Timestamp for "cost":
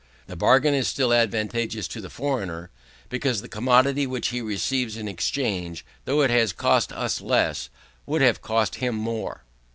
6.53-6.91, 8.41-8.77